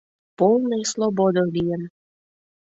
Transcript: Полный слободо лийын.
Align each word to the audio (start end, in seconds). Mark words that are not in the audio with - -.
Полный 0.37 0.83
слободо 0.91 1.43
лийын. 1.55 1.83